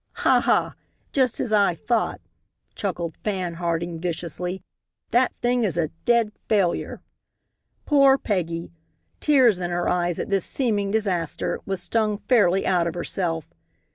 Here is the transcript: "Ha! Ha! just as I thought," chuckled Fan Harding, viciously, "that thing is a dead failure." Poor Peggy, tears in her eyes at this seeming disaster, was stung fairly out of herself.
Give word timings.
"Ha! 0.13 0.39
Ha! 0.39 0.73
just 1.13 1.39
as 1.39 1.53
I 1.53 1.75
thought," 1.75 2.19
chuckled 2.73 3.15
Fan 3.23 3.53
Harding, 3.53 3.99
viciously, 3.99 4.63
"that 5.11 5.31
thing 5.43 5.63
is 5.63 5.77
a 5.77 5.89
dead 6.05 6.31
failure." 6.49 7.03
Poor 7.85 8.17
Peggy, 8.17 8.71
tears 9.19 9.59
in 9.59 9.69
her 9.69 9.87
eyes 9.87 10.17
at 10.17 10.31
this 10.31 10.43
seeming 10.45 10.89
disaster, 10.89 11.59
was 11.67 11.83
stung 11.83 12.17
fairly 12.17 12.65
out 12.65 12.87
of 12.87 12.95
herself. 12.95 13.45